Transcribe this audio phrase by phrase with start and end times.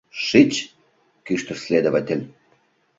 [0.25, 0.53] «Шич!»—
[1.25, 2.23] кӱштыш следователь.